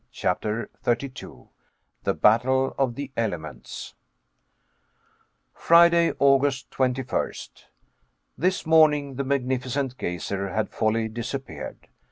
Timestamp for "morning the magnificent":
8.65-9.99